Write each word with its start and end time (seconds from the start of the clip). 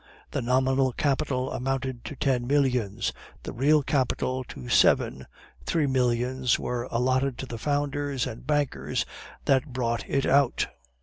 The 0.31 0.41
nominal 0.41 0.93
capital 0.93 1.51
amounted 1.53 2.03
to 2.05 2.15
ten 2.15 2.47
millions; 2.47 3.13
the 3.43 3.53
real 3.53 3.83
capital 3.83 4.43
to 4.45 4.67
seven. 4.67 5.27
Three 5.67 5.85
millions 5.85 6.57
were 6.57 6.87
allotted 6.89 7.37
to 7.37 7.45
the 7.45 7.59
founders 7.59 8.25
and 8.25 8.47
bankers 8.47 9.05
that 9.45 9.67
brought 9.73 10.09
it 10.09 10.25
out. 10.25 10.65